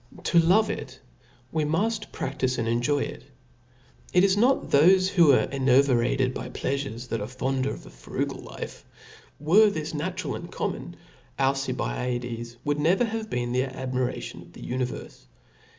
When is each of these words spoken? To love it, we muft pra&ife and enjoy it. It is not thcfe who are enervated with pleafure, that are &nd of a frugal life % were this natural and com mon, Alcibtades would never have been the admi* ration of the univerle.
To 0.23 0.39
love 0.39 0.71
it, 0.71 0.99
we 1.51 1.63
muft 1.63 2.11
pra&ife 2.11 2.57
and 2.57 2.67
enjoy 2.67 3.03
it. 3.03 3.25
It 4.15 4.23
is 4.23 4.35
not 4.35 4.71
thcfe 4.71 5.09
who 5.09 5.31
are 5.33 5.47
enervated 5.51 6.35
with 6.35 6.53
pleafure, 6.55 7.07
that 7.07 7.21
are 7.21 7.51
&nd 7.51 7.67
of 7.67 7.85
a 7.85 7.91
frugal 7.91 8.39
life 8.39 8.83
% 9.13 9.39
were 9.49 9.69
this 9.69 9.93
natural 9.93 10.33
and 10.33 10.51
com 10.51 10.71
mon, 10.71 10.95
Alcibtades 11.37 12.55
would 12.65 12.79
never 12.79 13.05
have 13.05 13.29
been 13.29 13.51
the 13.51 13.61
admi* 13.61 14.07
ration 14.07 14.41
of 14.41 14.53
the 14.53 14.63
univerle. 14.63 15.15